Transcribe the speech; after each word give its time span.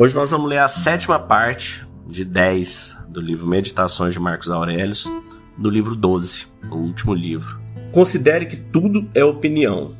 Hoje 0.00 0.14
nós 0.14 0.30
vamos 0.30 0.48
ler 0.48 0.58
a 0.58 0.68
sétima 0.68 1.18
parte 1.18 1.84
de 2.06 2.24
10 2.24 2.96
do 3.08 3.20
livro 3.20 3.48
Meditações 3.48 4.12
de 4.12 4.20
Marcos 4.20 4.48
Aurelius, 4.48 5.10
do 5.56 5.68
livro 5.68 5.96
12, 5.96 6.46
o 6.70 6.76
último 6.76 7.12
livro. 7.12 7.58
Considere 7.90 8.46
que 8.46 8.54
tudo 8.54 9.08
é 9.12 9.24
opinião 9.24 9.96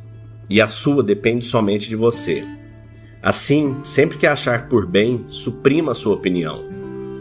e 0.48 0.60
a 0.60 0.68
sua 0.68 1.02
depende 1.02 1.44
somente 1.44 1.88
de 1.88 1.96
você. 1.96 2.46
Assim, 3.20 3.76
sempre 3.82 4.16
que 4.16 4.26
achar 4.28 4.68
por 4.68 4.86
bem, 4.86 5.24
suprima 5.26 5.90
a 5.90 5.96
sua 5.96 6.14
opinião, 6.14 6.62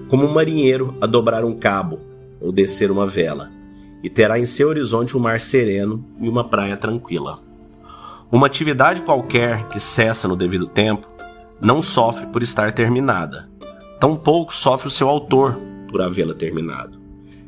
como 0.07 0.27
um 0.27 0.31
marinheiro 0.31 0.95
a 1.01 1.07
dobrar 1.07 1.43
um 1.43 1.57
cabo 1.57 1.99
ou 2.39 2.51
descer 2.51 2.91
uma 2.91 3.07
vela, 3.07 3.49
e 4.03 4.09
terá 4.09 4.37
em 4.37 4.45
seu 4.45 4.67
horizonte 4.69 5.17
um 5.17 5.19
mar 5.19 5.41
sereno 5.41 6.05
e 6.21 6.29
uma 6.29 6.47
praia 6.47 6.77
tranquila. 6.77 7.39
Uma 8.31 8.45
atividade 8.45 9.01
qualquer 9.01 9.67
que 9.69 9.79
cessa 9.79 10.27
no 10.27 10.35
devido 10.35 10.67
tempo 10.67 11.17
não 11.61 11.81
sofre 11.81 12.27
por 12.27 12.43
estar 12.43 12.71
terminada, 12.71 13.49
tampouco 13.99 14.55
sofre 14.55 14.87
o 14.87 14.91
seu 14.91 15.09
autor 15.09 15.57
por 15.89 16.01
havê-la 16.01 16.33
terminado. 16.33 16.99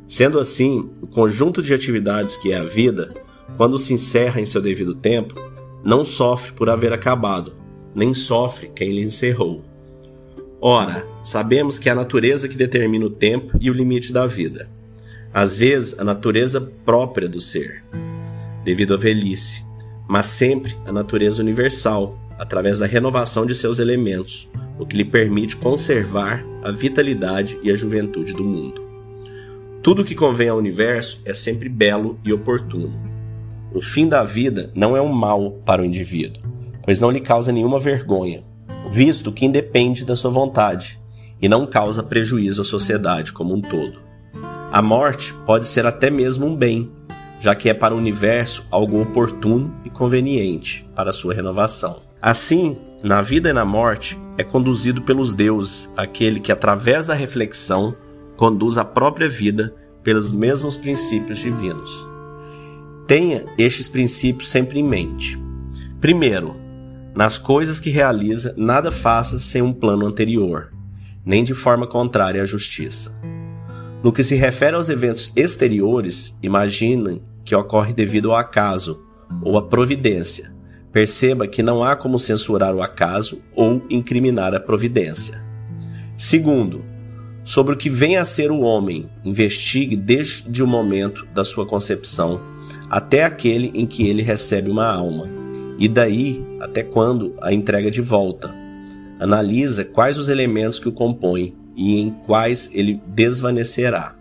Sendo 0.07 0.39
assim, 0.39 0.89
o 1.01 1.07
conjunto 1.07 1.61
de 1.61 1.73
atividades 1.73 2.35
que 2.35 2.51
é 2.51 2.57
a 2.57 2.63
vida, 2.63 3.13
quando 3.57 3.77
se 3.77 3.93
encerra 3.93 4.41
em 4.41 4.45
seu 4.45 4.61
devido 4.61 4.95
tempo, 4.95 5.35
não 5.83 6.03
sofre 6.03 6.51
por 6.53 6.69
haver 6.69 6.91
acabado, 6.91 7.53
nem 7.93 8.13
sofre 8.13 8.71
quem 8.73 8.91
lhe 8.91 9.01
encerrou. 9.01 9.63
Ora, 10.61 11.05
sabemos 11.23 11.79
que 11.79 11.87
é 11.87 11.91
a 11.91 11.95
natureza 11.95 12.49
que 12.49 12.57
determina 12.57 13.05
o 13.05 13.09
tempo 13.09 13.57
e 13.61 13.69
o 13.69 13.73
limite 13.73 14.11
da 14.11 14.25
vida. 14.25 14.69
Às 15.33 15.55
vezes, 15.55 15.97
a 15.97 16.03
natureza 16.03 16.59
própria 16.83 17.29
do 17.29 17.39
ser, 17.39 17.83
devido 18.63 18.95
à 18.95 18.97
velhice, 18.97 19.63
mas 20.07 20.25
sempre 20.25 20.75
a 20.85 20.91
natureza 20.91 21.41
universal, 21.41 22.17
através 22.39 22.79
da 22.79 22.85
renovação 22.85 23.45
de 23.45 23.53
seus 23.53 23.79
elementos, 23.79 24.49
o 24.79 24.85
que 24.85 24.95
lhe 24.95 25.03
permite 25.03 25.57
conservar 25.57 26.43
a 26.63 26.71
vitalidade 26.71 27.59
e 27.61 27.69
a 27.69 27.75
juventude 27.75 28.31
do 28.31 28.45
mundo. 28.45 28.81
Tudo 29.83 30.05
que 30.05 30.15
convém 30.15 30.47
ao 30.47 30.57
universo 30.57 31.21
é 31.25 31.33
sempre 31.33 31.67
belo 31.67 32.17
e 32.23 32.31
oportuno. 32.31 32.97
O 33.73 33.81
fim 33.81 34.07
da 34.07 34.23
vida 34.23 34.71
não 34.73 34.95
é 34.95 35.01
um 35.01 35.11
mal 35.11 35.51
para 35.65 35.81
o 35.81 35.85
indivíduo, 35.85 36.41
pois 36.81 36.99
não 36.99 37.11
lhe 37.11 37.19
causa 37.19 37.51
nenhuma 37.51 37.79
vergonha, 37.79 38.43
visto 38.91 39.31
que 39.31 39.45
independe 39.45 40.05
da 40.05 40.15
sua 40.15 40.31
vontade 40.31 40.99
e 41.41 41.47
não 41.47 41.67
causa 41.67 42.01
prejuízo 42.01 42.61
à 42.61 42.65
sociedade 42.65 43.33
como 43.33 43.53
um 43.53 43.61
todo. 43.61 43.99
A 44.71 44.81
morte 44.81 45.33
pode 45.45 45.67
ser 45.67 45.85
até 45.85 46.09
mesmo 46.09 46.45
um 46.45 46.55
bem, 46.55 46.89
já 47.39 47.53
que 47.53 47.69
é 47.69 47.73
para 47.73 47.93
o 47.93 47.97
universo 47.97 48.65
algo 48.71 49.01
oportuno 49.01 49.73
e 49.83 49.89
conveniente 49.89 50.85
para 50.95 51.13
sua 51.13 51.33
renovação. 51.33 52.08
Assim, 52.21 52.77
na 53.01 53.21
vida 53.21 53.49
e 53.49 53.53
na 53.53 53.63
morte, 53.63 54.19
é 54.37 54.43
conduzido 54.43 55.01
pelos 55.01 55.33
deuses 55.33 55.89
aquele 55.95 56.39
que, 56.39 56.51
através 56.51 57.05
da 57.05 57.13
reflexão, 57.13 57.95
conduz 58.35 58.77
a 58.77 58.83
própria 58.83 59.29
vida 59.29 59.73
pelos 60.03 60.31
mesmos 60.31 60.75
princípios 60.75 61.39
divinos. 61.39 62.07
Tenha 63.07 63.45
estes 63.57 63.87
princípios 63.87 64.49
sempre 64.49 64.79
em 64.79 64.83
mente. 64.83 65.39
Primeiro, 66.01 66.55
nas 67.15 67.37
coisas 67.37 67.79
que 67.79 67.89
realiza, 67.89 68.53
nada 68.57 68.91
faça 68.91 69.39
sem 69.39 69.61
um 69.61 69.73
plano 69.73 70.05
anterior, 70.05 70.71
nem 71.25 71.43
de 71.43 71.53
forma 71.53 71.87
contrária 71.87 72.41
à 72.41 72.45
justiça. 72.45 73.13
No 74.03 74.11
que 74.11 74.23
se 74.23 74.35
refere 74.35 74.75
aos 74.75 74.89
eventos 74.89 75.31
exteriores, 75.35 76.37
imaginem 76.41 77.21
que 77.43 77.55
ocorre 77.55 77.93
devido 77.93 78.31
ao 78.31 78.37
acaso 78.37 79.03
ou 79.41 79.57
à 79.57 79.67
providência. 79.67 80.58
Perceba 80.91 81.47
que 81.47 81.61
não 81.61 81.83
há 81.83 81.95
como 81.95 82.17
censurar 82.17 82.75
o 82.75 82.81
acaso 82.81 83.39
ou 83.55 83.81
incriminar 83.89 84.55
a 84.55 84.59
providência. 84.59 85.41
Segundo, 86.17 86.83
sobre 87.43 87.73
o 87.73 87.77
que 87.77 87.89
vem 87.89 88.17
a 88.17 88.25
ser 88.25 88.51
o 88.51 88.61
homem, 88.61 89.07
investigue 89.23 89.95
desde 89.95 90.61
o 90.63 90.67
momento 90.67 91.25
da 91.33 91.43
sua 91.43 91.65
concepção 91.65 92.39
até 92.89 93.23
aquele 93.23 93.71
em 93.73 93.85
que 93.85 94.07
ele 94.07 94.21
recebe 94.21 94.69
uma 94.69 94.85
alma, 94.85 95.27
e 95.77 95.87
daí 95.87 96.43
até 96.59 96.83
quando 96.83 97.35
a 97.41 97.53
entrega 97.53 97.91
de 97.91 98.01
volta. 98.01 98.53
Analisa 99.19 99.85
quais 99.85 100.17
os 100.17 100.27
elementos 100.27 100.79
que 100.79 100.89
o 100.89 100.91
compõem 100.91 101.53
e 101.75 101.99
em 101.99 102.09
quais 102.09 102.69
ele 102.73 103.01
desvanecerá. 103.07 104.15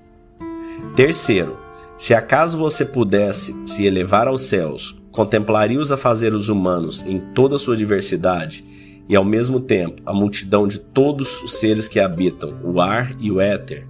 Terceiro, 0.95 1.57
se 1.99 2.15
acaso 2.15 2.57
você 2.57 2.85
pudesse 2.85 3.57
se 3.67 3.85
elevar 3.85 4.29
aos 4.29 4.43
céus, 4.43 4.97
contemplaria 5.11 5.81
os 5.81 5.91
afazeres 5.91 6.49
humanos 6.49 7.05
em 7.05 7.19
toda 7.35 7.57
a 7.57 7.59
sua 7.59 7.77
diversidade 7.77 8.65
e 9.09 9.17
ao 9.17 9.25
mesmo 9.25 9.59
tempo 9.59 10.01
a 10.07 10.13
multidão 10.13 10.69
de 10.69 10.79
todos 10.79 11.43
os 11.43 11.55
seres 11.55 11.89
que 11.89 11.99
habitam 11.99 12.57
o 12.63 12.81
ar 12.81 13.17
e 13.19 13.33
o 13.33 13.41
éter. 13.41 13.85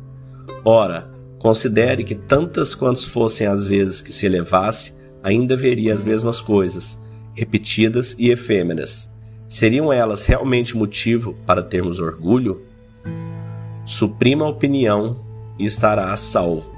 Ora, 0.64 1.10
considere 1.38 2.02
que 2.02 2.14
tantas 2.14 2.74
quantas 2.74 3.04
fossem 3.04 3.46
as 3.46 3.66
vezes 3.66 4.00
que 4.00 4.12
se 4.12 4.24
elevasse, 4.24 4.94
ainda 5.22 5.54
veria 5.54 5.92
as 5.92 6.02
mesmas 6.02 6.40
coisas, 6.40 6.98
repetidas 7.34 8.16
e 8.18 8.30
efêmeras. 8.30 9.10
Seriam 9.46 9.92
elas 9.92 10.24
realmente 10.24 10.74
motivo 10.74 11.34
para 11.46 11.62
termos 11.62 12.00
orgulho? 12.00 12.62
Suprima 13.84 14.46
a 14.46 14.48
opinião 14.48 15.26
e 15.58 15.66
estará 15.66 16.10
a 16.10 16.16
salvo. 16.16 16.77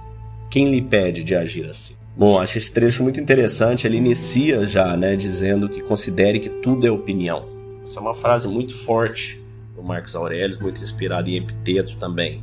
Quem 0.50 0.68
lhe 0.68 0.82
pede 0.82 1.22
de 1.22 1.36
agir 1.36 1.66
assim? 1.66 1.94
Bom, 2.16 2.38
acho 2.38 2.58
esse 2.58 2.72
trecho 2.72 3.04
muito 3.04 3.20
interessante. 3.20 3.86
Ele 3.86 3.96
inicia 3.96 4.66
já, 4.66 4.96
né, 4.96 5.14
dizendo 5.14 5.68
que 5.68 5.80
considere 5.80 6.40
que 6.40 6.48
tudo 6.48 6.86
é 6.86 6.90
opinião. 6.90 7.46
Essa 7.82 8.00
é 8.00 8.02
uma 8.02 8.14
frase 8.14 8.48
muito 8.48 8.74
forte 8.74 9.40
do 9.76 9.82
Marcos 9.82 10.16
Aurelius, 10.16 10.58
muito 10.58 10.82
inspirada 10.82 11.30
em 11.30 11.36
Epiteto 11.36 11.96
também, 11.96 12.42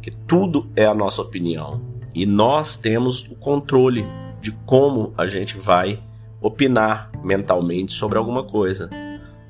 que 0.00 0.10
tudo 0.10 0.66
é 0.74 0.86
a 0.86 0.94
nossa 0.94 1.20
opinião 1.20 1.80
e 2.14 2.24
nós 2.24 2.76
temos 2.76 3.26
o 3.30 3.34
controle 3.34 4.04
de 4.40 4.52
como 4.64 5.12
a 5.18 5.26
gente 5.26 5.58
vai 5.58 6.02
opinar 6.40 7.10
mentalmente 7.22 7.92
sobre 7.92 8.16
alguma 8.16 8.44
coisa. 8.44 8.88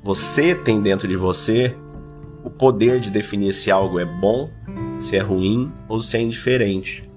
Você 0.03 0.53
tem 0.53 0.81
dentro 0.81 1.07
de 1.07 1.15
você 1.15 1.75
o 2.43 2.49
poder 2.49 2.99
de 2.99 3.09
definir 3.09 3.53
se 3.53 3.71
algo 3.71 3.99
é 3.99 4.05
bom, 4.05 4.49
se 4.99 5.15
é 5.15 5.21
ruim 5.21 5.71
ou 5.87 5.99
se 6.01 6.17
é 6.17 6.21
indiferente. 6.21 7.09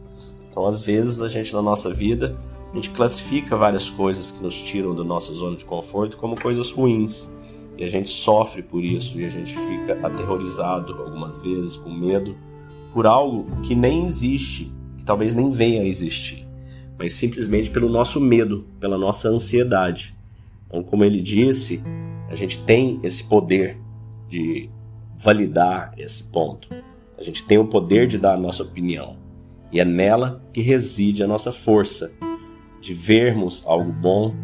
Então, 0.58 0.66
às 0.66 0.82
vezes, 0.82 1.22
a 1.22 1.28
gente 1.28 1.54
na 1.54 1.62
nossa 1.62 1.88
vida, 1.94 2.36
a 2.72 2.74
gente 2.74 2.90
classifica 2.90 3.56
várias 3.56 3.88
coisas 3.88 4.32
que 4.32 4.42
nos 4.42 4.60
tiram 4.60 4.92
da 4.92 5.04
nossa 5.04 5.32
zona 5.32 5.54
de 5.54 5.64
conforto 5.64 6.16
como 6.16 6.34
coisas 6.34 6.68
ruins. 6.72 7.30
E 7.76 7.84
a 7.84 7.86
gente 7.86 8.08
sofre 8.08 8.60
por 8.60 8.82
isso 8.82 9.20
e 9.20 9.24
a 9.24 9.28
gente 9.28 9.56
fica 9.56 10.04
aterrorizado 10.04 10.94
algumas 10.94 11.38
vezes, 11.38 11.76
com 11.76 11.90
medo, 11.90 12.36
por 12.92 13.06
algo 13.06 13.46
que 13.62 13.76
nem 13.76 14.08
existe, 14.08 14.72
que 14.96 15.04
talvez 15.04 15.32
nem 15.32 15.52
venha 15.52 15.82
a 15.82 15.86
existir, 15.86 16.44
mas 16.98 17.14
simplesmente 17.14 17.70
pelo 17.70 17.88
nosso 17.88 18.20
medo, 18.20 18.66
pela 18.80 18.98
nossa 18.98 19.28
ansiedade. 19.28 20.12
Então, 20.66 20.82
como 20.82 21.04
ele 21.04 21.20
disse, 21.20 21.80
a 22.28 22.34
gente 22.34 22.60
tem 22.64 22.98
esse 23.04 23.22
poder 23.22 23.78
de 24.28 24.68
validar 25.16 25.94
esse 25.96 26.24
ponto. 26.24 26.68
A 27.16 27.22
gente 27.22 27.44
tem 27.44 27.58
o 27.58 27.64
poder 27.68 28.08
de 28.08 28.18
dar 28.18 28.34
a 28.34 28.36
nossa 28.36 28.64
opinião. 28.64 29.27
E 29.72 29.80
é 29.80 29.84
nela 29.84 30.42
que 30.52 30.60
reside 30.60 31.22
a 31.22 31.26
nossa 31.26 31.52
força 31.52 32.10
de 32.80 32.94
vermos 32.94 33.62
algo 33.66 33.92
bom 33.92 34.34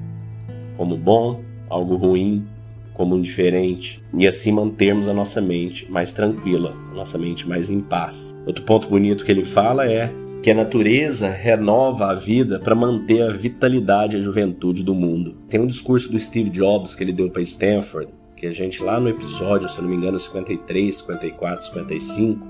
como 0.76 0.96
bom, 0.96 1.40
algo 1.68 1.96
ruim 1.96 2.44
como 2.92 3.16
indiferente 3.16 4.00
e 4.16 4.26
assim 4.26 4.52
mantermos 4.52 5.08
a 5.08 5.12
nossa 5.12 5.40
mente 5.40 5.90
mais 5.90 6.12
tranquila, 6.12 6.74
a 6.92 6.94
nossa 6.94 7.18
mente 7.18 7.46
mais 7.48 7.68
em 7.68 7.80
paz. 7.80 8.34
Outro 8.46 8.64
ponto 8.64 8.88
bonito 8.88 9.24
que 9.24 9.32
ele 9.32 9.44
fala 9.44 9.86
é 9.86 10.12
que 10.42 10.50
a 10.50 10.54
natureza 10.54 11.28
renova 11.28 12.06
a 12.10 12.14
vida 12.14 12.60
para 12.60 12.74
manter 12.74 13.22
a 13.22 13.32
vitalidade 13.32 14.14
e 14.14 14.18
a 14.18 14.22
juventude 14.22 14.84
do 14.84 14.94
mundo. 14.94 15.34
Tem 15.48 15.58
um 15.58 15.66
discurso 15.66 16.12
do 16.12 16.20
Steve 16.20 16.50
Jobs 16.50 16.94
que 16.94 17.02
ele 17.02 17.12
deu 17.12 17.30
para 17.30 17.42
Stanford, 17.42 18.12
que 18.36 18.46
a 18.46 18.52
gente 18.52 18.82
lá 18.82 19.00
no 19.00 19.08
episódio, 19.08 19.68
se 19.68 19.80
não 19.80 19.88
me 19.88 19.96
engano, 19.96 20.18
53, 20.18 20.96
54, 20.96 21.64
55, 21.64 22.46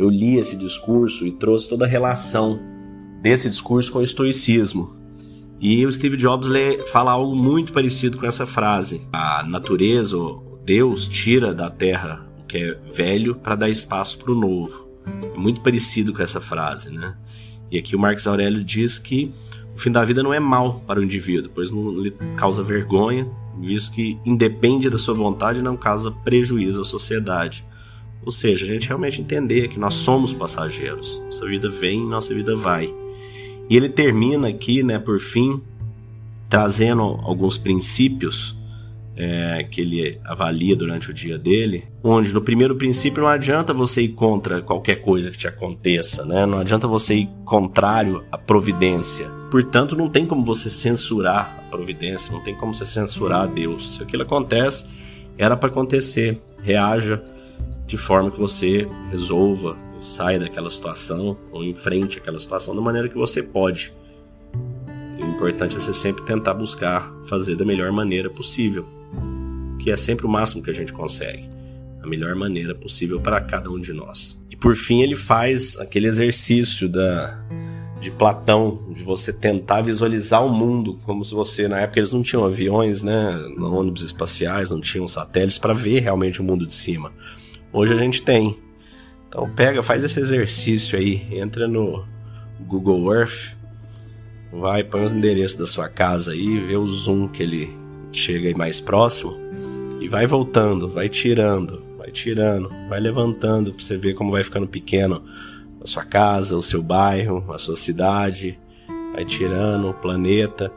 eu 0.00 0.08
li 0.08 0.38
esse 0.38 0.56
discurso 0.56 1.26
e 1.26 1.30
trouxe 1.30 1.68
toda 1.68 1.84
a 1.84 1.88
relação 1.88 2.58
desse 3.20 3.50
discurso 3.50 3.92
com 3.92 3.98
o 3.98 4.02
estoicismo. 4.02 4.96
E 5.60 5.84
o 5.84 5.92
Steve 5.92 6.16
Jobs 6.16 6.48
fala 6.90 7.12
algo 7.12 7.36
muito 7.36 7.70
parecido 7.70 8.16
com 8.16 8.24
essa 8.24 8.46
frase. 8.46 9.02
A 9.12 9.44
natureza, 9.46 10.16
Deus, 10.64 11.06
tira 11.06 11.52
da 11.52 11.68
terra 11.68 12.26
o 12.40 12.46
que 12.46 12.56
é 12.56 12.78
velho 12.94 13.34
para 13.34 13.54
dar 13.54 13.68
espaço 13.68 14.16
para 14.16 14.32
o 14.32 14.34
novo. 14.34 14.88
É 15.34 15.38
muito 15.38 15.60
parecido 15.60 16.14
com 16.14 16.22
essa 16.22 16.40
frase, 16.40 16.90
né? 16.90 17.14
E 17.70 17.76
aqui 17.76 17.94
o 17.94 17.98
Marcos 17.98 18.26
Aurélio 18.26 18.64
diz 18.64 18.98
que 18.98 19.34
o 19.76 19.78
fim 19.78 19.92
da 19.92 20.02
vida 20.02 20.22
não 20.22 20.32
é 20.32 20.40
mal 20.40 20.80
para 20.86 20.98
o 20.98 21.04
indivíduo, 21.04 21.52
pois 21.54 21.70
não 21.70 22.00
lhe 22.00 22.10
causa 22.38 22.62
vergonha, 22.62 23.28
visto 23.60 23.92
que 23.92 24.18
independe 24.24 24.88
da 24.88 24.96
sua 24.96 25.14
vontade 25.14 25.60
não 25.60 25.76
causa 25.76 26.10
prejuízo 26.10 26.80
à 26.80 26.84
sociedade. 26.84 27.66
Ou 28.24 28.30
seja, 28.30 28.64
a 28.64 28.68
gente 28.68 28.86
realmente 28.86 29.20
entender 29.20 29.68
que 29.68 29.78
nós 29.78 29.94
somos 29.94 30.32
passageiros. 30.32 31.20
Nossa 31.24 31.46
vida 31.46 31.68
vem, 31.68 32.06
nossa 32.06 32.34
vida 32.34 32.54
vai. 32.54 32.92
E 33.68 33.76
ele 33.76 33.88
termina 33.88 34.48
aqui, 34.48 34.82
né, 34.82 34.98
por 34.98 35.20
fim, 35.20 35.60
trazendo 36.48 37.02
alguns 37.02 37.56
princípios 37.56 38.56
é, 39.16 39.64
que 39.70 39.80
ele 39.80 40.18
avalia 40.24 40.74
durante 40.74 41.10
o 41.10 41.14
dia 41.14 41.38
dele, 41.38 41.84
onde 42.02 42.32
no 42.32 42.40
primeiro 42.40 42.74
princípio 42.74 43.22
não 43.22 43.28
adianta 43.28 43.72
você 43.72 44.02
ir 44.02 44.10
contra 44.10 44.62
qualquer 44.62 44.96
coisa 44.96 45.30
que 45.30 45.38
te 45.38 45.46
aconteça, 45.46 46.24
né? 46.24 46.46
Não 46.46 46.58
adianta 46.58 46.88
você 46.88 47.16
ir 47.16 47.28
contrário 47.44 48.24
à 48.32 48.38
providência. 48.38 49.28
Portanto, 49.50 49.94
não 49.94 50.08
tem 50.08 50.24
como 50.24 50.44
você 50.44 50.70
censurar 50.70 51.54
a 51.58 51.70
providência, 51.70 52.32
não 52.32 52.42
tem 52.42 52.54
como 52.54 52.72
você 52.72 52.86
censurar 52.86 53.42
a 53.42 53.46
Deus. 53.46 53.96
Se 53.96 54.02
aquilo 54.02 54.22
acontece, 54.22 54.86
era 55.36 55.56
para 55.56 55.68
acontecer. 55.68 56.40
Reaja 56.62 57.22
de 57.90 57.98
forma 57.98 58.30
que 58.30 58.38
você 58.38 58.86
resolva 59.10 59.76
saia 59.98 60.38
daquela 60.38 60.70
situação 60.70 61.36
ou 61.50 61.64
enfrente 61.64 62.18
aquela 62.18 62.38
situação 62.38 62.72
da 62.72 62.80
maneira 62.80 63.08
que 63.08 63.16
você 63.16 63.42
pode. 63.42 63.92
E 65.18 65.24
o 65.24 65.26
importante 65.26 65.74
é 65.74 65.80
você 65.80 65.92
sempre 65.92 66.24
tentar 66.24 66.54
buscar 66.54 67.12
fazer 67.24 67.56
da 67.56 67.64
melhor 67.64 67.90
maneira 67.90 68.30
possível 68.30 68.86
que 69.80 69.90
é 69.90 69.96
sempre 69.96 70.24
o 70.24 70.28
máximo 70.28 70.62
que 70.62 70.70
a 70.70 70.74
gente 70.74 70.92
consegue, 70.92 71.48
a 72.00 72.06
melhor 72.06 72.36
maneira 72.36 72.76
possível 72.76 73.18
para 73.18 73.40
cada 73.40 73.68
um 73.70 73.80
de 73.80 73.92
nós. 73.92 74.38
E 74.48 74.54
por 74.54 74.76
fim, 74.76 75.02
ele 75.02 75.16
faz 75.16 75.76
aquele 75.78 76.06
exercício 76.06 76.88
da 76.88 77.42
de 78.00 78.10
Platão, 78.10 78.86
de 78.94 79.02
você 79.02 79.30
tentar 79.30 79.82
visualizar 79.82 80.44
o 80.44 80.48
mundo 80.48 80.98
como 81.04 81.22
se 81.22 81.34
você, 81.34 81.68
na 81.68 81.80
época 81.80 82.00
eles 82.00 82.12
não 82.12 82.22
tinham 82.22 82.46
aviões, 82.46 83.02
né, 83.02 83.36
ônibus 83.58 84.00
espaciais, 84.00 84.70
não 84.70 84.80
tinham 84.80 85.06
satélites 85.06 85.58
para 85.58 85.74
ver 85.74 86.00
realmente 86.00 86.40
o 86.40 86.44
mundo 86.44 86.66
de 86.66 86.74
cima. 86.74 87.12
Hoje 87.72 87.92
a 87.92 87.96
gente 87.96 88.22
tem. 88.22 88.58
Então 89.28 89.48
pega, 89.48 89.82
faz 89.82 90.02
esse 90.02 90.18
exercício 90.18 90.98
aí, 90.98 91.22
entra 91.30 91.68
no 91.68 92.04
Google 92.60 93.14
Earth, 93.14 93.54
vai, 94.52 94.82
põe 94.82 95.04
os 95.04 95.12
endereços 95.12 95.56
da 95.56 95.66
sua 95.66 95.88
casa 95.88 96.32
aí, 96.32 96.58
vê 96.58 96.76
o 96.76 96.84
zoom 96.86 97.28
que 97.28 97.44
ele 97.44 97.72
chega 98.12 98.48
aí 98.48 98.54
mais 98.54 98.80
próximo 98.80 99.36
e 100.00 100.08
vai 100.08 100.26
voltando, 100.26 100.88
vai 100.88 101.08
tirando, 101.08 101.84
vai 101.96 102.10
tirando, 102.10 102.68
vai 102.88 102.98
levantando 102.98 103.72
para 103.72 103.84
você 103.84 103.96
ver 103.96 104.14
como 104.14 104.32
vai 104.32 104.42
ficando 104.42 104.66
pequeno 104.66 105.22
a 105.80 105.86
sua 105.86 106.04
casa, 106.04 106.56
o 106.56 106.62
seu 106.62 106.82
bairro, 106.82 107.52
a 107.52 107.58
sua 107.58 107.76
cidade, 107.76 108.58
vai 109.12 109.24
tirando 109.24 109.90
o 109.90 109.94
planeta 109.94 110.72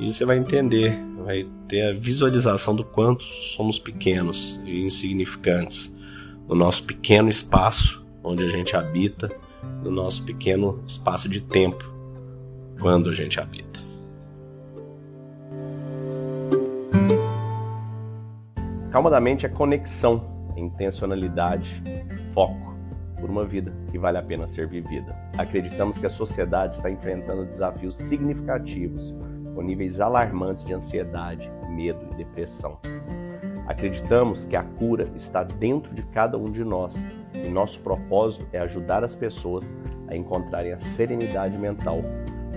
e 0.00 0.12
você 0.12 0.24
vai 0.24 0.36
entender, 0.36 0.98
vai 1.24 1.46
ter 1.68 1.82
a 1.82 1.92
visualização 1.92 2.74
do 2.74 2.82
quanto 2.82 3.22
somos 3.24 3.78
pequenos 3.78 4.60
e 4.64 4.80
insignificantes 4.82 5.93
no 6.48 6.54
nosso 6.54 6.84
pequeno 6.84 7.28
espaço 7.28 8.04
onde 8.22 8.44
a 8.44 8.48
gente 8.48 8.74
habita, 8.74 9.30
no 9.82 9.90
nosso 9.90 10.24
pequeno 10.24 10.82
espaço 10.86 11.28
de 11.28 11.40
tempo 11.40 11.84
quando 12.80 13.10
a 13.10 13.14
gente 13.14 13.38
habita. 13.38 13.80
Calma 18.90 19.10
da 19.10 19.20
mente 19.20 19.44
é 19.44 19.48
conexão, 19.48 20.52
intencionalidade, 20.56 21.82
foco 22.32 22.74
por 23.20 23.28
uma 23.28 23.44
vida 23.44 23.72
que 23.90 23.98
vale 23.98 24.18
a 24.18 24.22
pena 24.22 24.46
ser 24.46 24.68
vivida. 24.68 25.16
Acreditamos 25.36 25.98
que 25.98 26.06
a 26.06 26.10
sociedade 26.10 26.74
está 26.74 26.90
enfrentando 26.90 27.44
desafios 27.44 27.96
significativos, 27.96 29.14
com 29.54 29.62
níveis 29.62 30.00
alarmantes 30.00 30.64
de 30.64 30.74
ansiedade, 30.74 31.50
medo 31.70 32.06
e 32.12 32.16
depressão. 32.16 32.78
Acreditamos 33.74 34.44
que 34.44 34.54
a 34.54 34.62
cura 34.62 35.10
está 35.16 35.42
dentro 35.42 35.92
de 35.92 36.04
cada 36.04 36.38
um 36.38 36.44
de 36.44 36.62
nós 36.62 36.94
e 37.34 37.48
nosso 37.48 37.80
propósito 37.80 38.46
é 38.52 38.60
ajudar 38.60 39.02
as 39.02 39.16
pessoas 39.16 39.74
a 40.06 40.16
encontrarem 40.16 40.72
a 40.72 40.78
serenidade 40.78 41.58
mental 41.58 41.98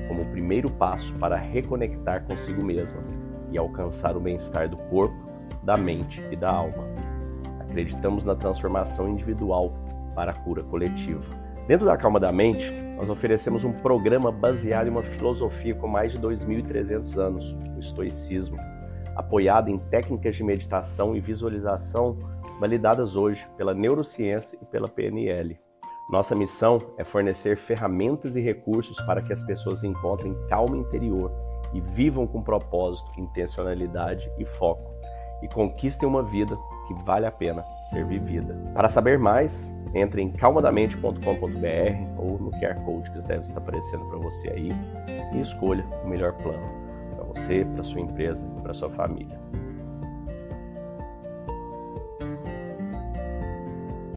como 0.07 0.21
o 0.21 0.25
primeiro 0.27 0.69
passo 0.69 1.11
para 1.15 1.35
reconectar 1.35 2.23
consigo 2.23 2.63
mesmas 2.63 3.17
e 3.51 3.57
alcançar 3.57 4.15
o 4.15 4.19
bem-estar 4.19 4.69
do 4.69 4.77
corpo 4.77 5.17
da 5.63 5.75
mente 5.75 6.23
e 6.31 6.35
da 6.35 6.51
alma. 6.51 6.87
Acreditamos 7.61 8.23
na 8.23 8.35
transformação 8.35 9.09
individual 9.09 9.73
para 10.13 10.31
a 10.31 10.35
cura 10.35 10.61
coletiva. 10.61 11.25
Dentro 11.67 11.87
da 11.87 11.97
Calma 11.97 12.19
da 12.19 12.31
Mente, 12.31 12.71
nós 12.95 13.09
oferecemos 13.09 13.63
um 13.63 13.73
programa 13.73 14.31
baseado 14.31 14.87
em 14.87 14.91
uma 14.91 15.03
filosofia 15.03 15.73
com 15.73 15.87
mais 15.87 16.11
de 16.11 16.19
2.300 16.19 17.17
anos, 17.17 17.57
o 17.75 17.79
estoicismo, 17.79 18.57
apoiado 19.17 19.69
em 19.69 19.79
técnicas 19.79 20.35
de 20.35 20.43
meditação 20.43 21.15
e 21.15 21.19
visualização 21.19 22.17
validadas 22.59 23.15
hoje 23.15 23.45
pela 23.57 23.73
neurociência 23.73 24.57
e 24.61 24.65
pela 24.65 24.87
PNL. 24.87 25.59
Nossa 26.11 26.35
missão 26.35 26.79
é 26.97 27.03
fornecer 27.03 27.57
ferramentas 27.57 28.35
e 28.35 28.41
recursos 28.41 28.99
para 29.01 29.21
que 29.21 29.33
as 29.33 29.43
pessoas 29.43 29.83
encontrem 29.83 30.37
calma 30.47 30.77
interior 30.77 31.31
e 31.73 31.81
vivam 31.81 32.25
com 32.25 32.41
propósito, 32.41 33.11
intencionalidade 33.19 34.31
e 34.37 34.45
foco 34.45 34.95
e 35.41 35.47
conquistem 35.47 36.07
uma 36.07 36.23
vida 36.23 36.55
que 36.87 36.93
vale 37.03 37.25
a 37.25 37.31
pena 37.31 37.63
ser 37.89 38.05
vivida. 38.05 38.55
Para 38.73 38.87
saber 38.87 39.19
mais, 39.19 39.69
entre 39.93 40.21
em 40.21 40.31
calmadamente.com.br 40.31 41.19
ou 42.17 42.39
no 42.39 42.51
QR 42.51 42.83
Code 42.85 43.11
que 43.11 43.27
deve 43.27 43.41
estar 43.41 43.59
aparecendo 43.59 44.05
para 44.05 44.19
você 44.19 44.49
aí 44.49 44.69
e 45.33 45.41
escolha 45.41 45.85
o 46.03 46.07
melhor 46.07 46.33
plano 46.33 46.86
você, 47.27 47.65
para 47.65 47.83
sua 47.83 48.01
empresa 48.01 48.47
e 48.57 48.62
para 48.62 48.74
sua 48.74 48.89
família. 48.89 49.39